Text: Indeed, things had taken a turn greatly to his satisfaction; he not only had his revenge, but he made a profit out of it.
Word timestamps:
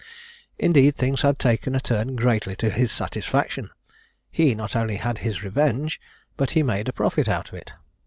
Indeed, 0.57 0.95
things 0.95 1.21
had 1.21 1.37
taken 1.37 1.75
a 1.75 1.79
turn 1.79 2.15
greatly 2.15 2.55
to 2.55 2.71
his 2.71 2.91
satisfaction; 2.91 3.69
he 4.31 4.55
not 4.55 4.75
only 4.75 4.95
had 4.95 5.19
his 5.19 5.43
revenge, 5.43 6.01
but 6.37 6.49
he 6.57 6.63
made 6.63 6.89
a 6.89 6.91
profit 6.91 7.27
out 7.29 7.49
of 7.49 7.53
it. 7.53 7.71